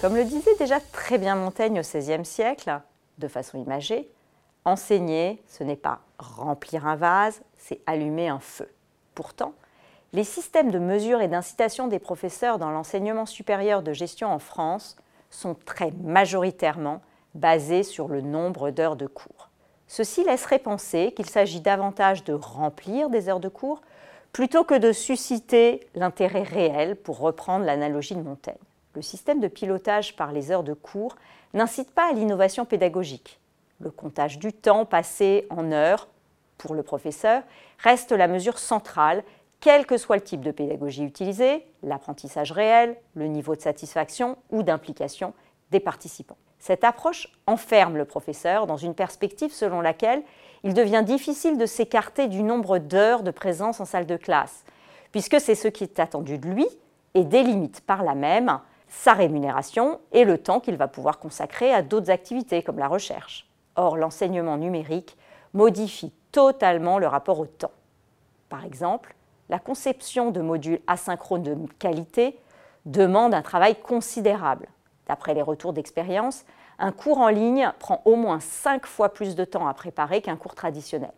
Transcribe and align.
Comme 0.00 0.14
le 0.14 0.24
disait 0.24 0.54
déjà 0.58 0.78
très 0.80 1.18
bien 1.18 1.34
Montaigne 1.34 1.80
au 1.80 1.82
XVIe 1.82 2.24
siècle, 2.24 2.80
de 3.18 3.26
façon 3.26 3.58
imagée, 3.58 4.08
enseigner, 4.64 5.42
ce 5.48 5.64
n'est 5.64 5.76
pas 5.76 6.00
remplir 6.18 6.86
un 6.86 6.94
vase, 6.94 7.42
c'est 7.56 7.80
allumer 7.84 8.28
un 8.28 8.38
feu. 8.38 8.70
Pourtant, 9.14 9.54
les 10.12 10.24
systèmes 10.24 10.70
de 10.70 10.78
mesure 10.78 11.20
et 11.20 11.28
d'incitation 11.28 11.88
des 11.88 11.98
professeurs 11.98 12.58
dans 12.58 12.70
l'enseignement 12.70 13.26
supérieur 13.26 13.82
de 13.82 13.92
gestion 13.92 14.32
en 14.32 14.38
France 14.38 14.96
sont 15.30 15.56
très 15.66 15.90
majoritairement 16.02 17.02
basés 17.34 17.82
sur 17.82 18.08
le 18.08 18.20
nombre 18.20 18.70
d'heures 18.70 18.96
de 18.96 19.06
cours. 19.06 19.47
Ceci 19.88 20.22
laisserait 20.22 20.58
penser 20.60 21.12
qu'il 21.16 21.28
s'agit 21.28 21.60
davantage 21.60 22.22
de 22.22 22.34
remplir 22.34 23.10
des 23.10 23.28
heures 23.28 23.40
de 23.40 23.48
cours 23.48 23.80
plutôt 24.32 24.62
que 24.62 24.78
de 24.78 24.92
susciter 24.92 25.88
l'intérêt 25.94 26.42
réel, 26.42 26.94
pour 26.94 27.18
reprendre 27.18 27.64
l'analogie 27.64 28.14
de 28.14 28.22
Montaigne 28.22 28.56
le 28.98 29.02
système 29.02 29.38
de 29.38 29.46
pilotage 29.46 30.16
par 30.16 30.32
les 30.32 30.50
heures 30.50 30.64
de 30.64 30.74
cours 30.74 31.16
n'incite 31.54 31.92
pas 31.92 32.10
à 32.10 32.12
l'innovation 32.12 32.64
pédagogique. 32.64 33.38
Le 33.78 33.92
comptage 33.92 34.40
du 34.40 34.52
temps 34.52 34.84
passé 34.84 35.46
en 35.50 35.70
heures 35.70 36.08
pour 36.58 36.74
le 36.74 36.82
professeur 36.82 37.44
reste 37.78 38.10
la 38.10 38.26
mesure 38.26 38.58
centrale, 38.58 39.22
quel 39.60 39.86
que 39.86 39.96
soit 39.96 40.16
le 40.16 40.22
type 40.22 40.40
de 40.40 40.50
pédagogie 40.50 41.04
utilisé, 41.04 41.64
l'apprentissage 41.84 42.50
réel, 42.50 42.96
le 43.14 43.28
niveau 43.28 43.54
de 43.54 43.60
satisfaction 43.60 44.36
ou 44.50 44.64
d'implication 44.64 45.32
des 45.70 45.80
participants. 45.80 46.38
Cette 46.58 46.84
approche 46.84 47.28
enferme 47.46 47.96
le 47.96 48.04
professeur 48.04 48.66
dans 48.66 48.76
une 48.76 48.94
perspective 48.94 49.52
selon 49.52 49.80
laquelle 49.80 50.22
il 50.64 50.74
devient 50.74 51.02
difficile 51.04 51.56
de 51.56 51.66
s'écarter 51.66 52.26
du 52.28 52.42
nombre 52.42 52.78
d'heures 52.78 53.22
de 53.22 53.30
présence 53.30 53.80
en 53.80 53.84
salle 53.84 54.06
de 54.06 54.16
classe, 54.16 54.64
puisque 55.12 55.40
c'est 55.40 55.54
ce 55.54 55.68
qui 55.68 55.84
est 55.84 56.00
attendu 56.00 56.38
de 56.38 56.48
lui 56.48 56.66
et 57.14 57.24
délimite 57.24 57.80
par 57.82 58.02
là 58.02 58.14
même 58.14 58.60
sa 58.88 59.12
rémunération 59.12 60.00
et 60.12 60.24
le 60.24 60.38
temps 60.38 60.60
qu'il 60.60 60.76
va 60.76 60.88
pouvoir 60.88 61.18
consacrer 61.18 61.72
à 61.72 61.82
d'autres 61.82 62.10
activités 62.10 62.62
comme 62.62 62.78
la 62.78 62.88
recherche. 62.88 63.46
Or, 63.76 63.96
l'enseignement 63.96 64.56
numérique 64.56 65.16
modifie 65.54 66.12
totalement 66.32 66.98
le 66.98 67.06
rapport 67.06 67.38
au 67.38 67.46
temps. 67.46 67.70
Par 68.48 68.64
exemple, 68.64 69.14
la 69.48 69.58
conception 69.58 70.30
de 70.30 70.40
modules 70.40 70.80
asynchrones 70.86 71.42
de 71.42 71.56
qualité 71.78 72.38
demande 72.86 73.34
un 73.34 73.42
travail 73.42 73.76
considérable. 73.76 74.66
D'après 75.08 75.34
les 75.34 75.42
retours 75.42 75.72
d'expérience, 75.72 76.44
un 76.78 76.92
cours 76.92 77.18
en 77.18 77.28
ligne 77.28 77.72
prend 77.78 78.02
au 78.04 78.14
moins 78.14 78.40
5 78.40 78.86
fois 78.86 79.08
plus 79.08 79.34
de 79.34 79.44
temps 79.44 79.66
à 79.66 79.74
préparer 79.74 80.20
qu'un 80.20 80.36
cours 80.36 80.54
traditionnel. 80.54 81.12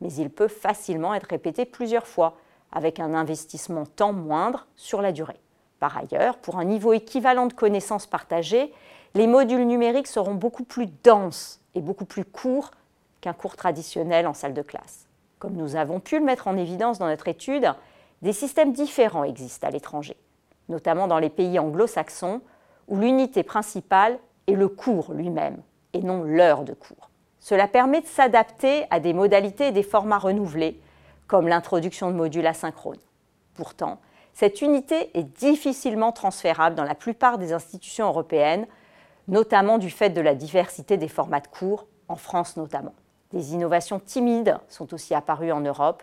Mais 0.00 0.12
il 0.12 0.30
peut 0.30 0.48
facilement 0.48 1.14
être 1.14 1.28
répété 1.28 1.64
plusieurs 1.64 2.06
fois, 2.06 2.36
avec 2.72 3.00
un 3.00 3.14
investissement 3.14 3.84
temps 3.84 4.12
moindre 4.12 4.66
sur 4.76 5.02
la 5.02 5.12
durée. 5.12 5.40
Par 5.80 5.96
ailleurs, 5.96 6.36
pour 6.36 6.58
un 6.58 6.64
niveau 6.64 6.92
équivalent 6.92 7.46
de 7.46 7.52
connaissances 7.52 8.06
partagées, 8.06 8.72
les 9.14 9.26
modules 9.26 9.66
numériques 9.66 10.06
seront 10.06 10.34
beaucoup 10.34 10.62
plus 10.62 10.86
denses 11.02 11.60
et 11.74 11.80
beaucoup 11.80 12.04
plus 12.04 12.24
courts 12.24 12.70
qu'un 13.20 13.32
cours 13.32 13.56
traditionnel 13.56 14.26
en 14.26 14.34
salle 14.34 14.54
de 14.54 14.62
classe. 14.62 15.06
Comme 15.38 15.54
nous 15.54 15.74
avons 15.76 15.98
pu 15.98 16.18
le 16.18 16.24
mettre 16.24 16.46
en 16.46 16.56
évidence 16.56 16.98
dans 16.98 17.08
notre 17.08 17.28
étude, 17.28 17.72
des 18.22 18.34
systèmes 18.34 18.72
différents 18.72 19.24
existent 19.24 19.66
à 19.66 19.70
l'étranger, 19.70 20.16
notamment 20.68 21.08
dans 21.08 21.18
les 21.18 21.30
pays 21.30 21.58
anglo-saxons, 21.58 22.42
où 22.90 22.98
l'unité 22.98 23.42
principale 23.42 24.18
est 24.46 24.54
le 24.54 24.68
cours 24.68 25.14
lui-même 25.14 25.62
et 25.94 26.02
non 26.02 26.22
l'heure 26.22 26.64
de 26.64 26.74
cours. 26.74 27.08
Cela 27.38 27.66
permet 27.68 28.02
de 28.02 28.06
s'adapter 28.06 28.84
à 28.90 29.00
des 29.00 29.14
modalités 29.14 29.68
et 29.68 29.72
des 29.72 29.82
formats 29.82 30.18
renouvelés, 30.18 30.78
comme 31.26 31.48
l'introduction 31.48 32.10
de 32.10 32.16
modules 32.16 32.46
asynchrones. 32.46 32.98
Pourtant, 33.54 34.00
cette 34.34 34.60
unité 34.60 35.16
est 35.18 35.24
difficilement 35.24 36.12
transférable 36.12 36.76
dans 36.76 36.84
la 36.84 36.94
plupart 36.94 37.38
des 37.38 37.52
institutions 37.52 38.08
européennes, 38.08 38.66
notamment 39.28 39.78
du 39.78 39.90
fait 39.90 40.10
de 40.10 40.20
la 40.20 40.34
diversité 40.34 40.96
des 40.96 41.08
formats 41.08 41.40
de 41.40 41.46
cours, 41.46 41.86
en 42.08 42.16
France 42.16 42.56
notamment. 42.56 42.94
Des 43.32 43.54
innovations 43.54 44.00
timides 44.00 44.58
sont 44.68 44.92
aussi 44.92 45.14
apparues 45.14 45.52
en 45.52 45.60
Europe, 45.60 46.02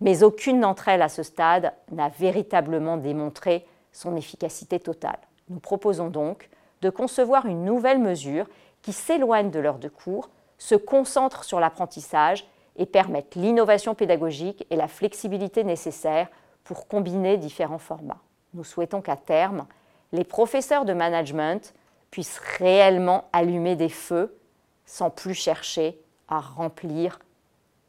mais 0.00 0.22
aucune 0.22 0.60
d'entre 0.60 0.88
elles 0.88 1.02
à 1.02 1.08
ce 1.08 1.22
stade 1.22 1.72
n'a 1.90 2.10
véritablement 2.10 2.98
démontré 2.98 3.66
son 3.90 4.14
efficacité 4.16 4.78
totale. 4.78 5.18
Nous 5.50 5.60
proposons 5.60 6.08
donc 6.08 6.48
de 6.82 6.90
concevoir 6.90 7.46
une 7.46 7.64
nouvelle 7.64 7.98
mesure 7.98 8.46
qui 8.82 8.92
s'éloigne 8.92 9.50
de 9.50 9.58
l'heure 9.58 9.78
de 9.78 9.88
cours, 9.88 10.30
se 10.58 10.74
concentre 10.74 11.44
sur 11.44 11.60
l'apprentissage 11.60 12.46
et 12.76 12.86
permette 12.86 13.34
l'innovation 13.34 13.94
pédagogique 13.94 14.66
et 14.70 14.76
la 14.76 14.88
flexibilité 14.88 15.64
nécessaires 15.64 16.28
pour 16.64 16.86
combiner 16.86 17.36
différents 17.36 17.78
formats. 17.78 18.22
Nous 18.54 18.64
souhaitons 18.64 19.00
qu'à 19.00 19.16
terme, 19.16 19.66
les 20.12 20.24
professeurs 20.24 20.84
de 20.84 20.92
management 20.92 21.74
puissent 22.10 22.40
réellement 22.58 23.24
allumer 23.32 23.76
des 23.76 23.88
feux 23.88 24.38
sans 24.86 25.10
plus 25.10 25.34
chercher 25.34 26.00
à 26.28 26.40
remplir 26.40 27.18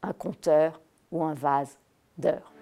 un 0.02 0.12
compteur 0.12 0.80
ou 1.12 1.24
un 1.24 1.34
vase 1.34 1.78
d'heures. 2.18 2.52